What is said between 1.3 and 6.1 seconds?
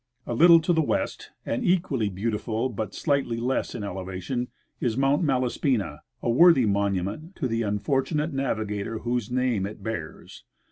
and equally beautiful but slightly less in elevation, is Mount Malaspina—